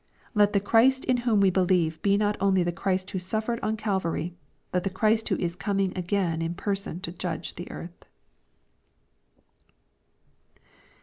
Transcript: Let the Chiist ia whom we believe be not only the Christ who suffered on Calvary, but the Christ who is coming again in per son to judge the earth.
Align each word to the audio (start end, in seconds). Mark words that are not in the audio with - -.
Let 0.33 0.53
the 0.53 0.59
Chiist 0.59 1.07
ia 1.07 1.19
whom 1.25 1.41
we 1.41 1.51
believe 1.51 2.01
be 2.01 2.17
not 2.17 2.35
only 2.39 2.63
the 2.63 2.71
Christ 2.71 3.11
who 3.11 3.19
suffered 3.19 3.59
on 3.59 3.77
Calvary, 3.77 4.33
but 4.71 4.83
the 4.83 4.89
Christ 4.89 5.29
who 5.29 5.35
is 5.37 5.55
coming 5.55 5.95
again 5.95 6.41
in 6.41 6.55
per 6.55 6.73
son 6.73 7.01
to 7.01 7.11
judge 7.11 7.53
the 7.53 7.69
earth. 7.69 8.05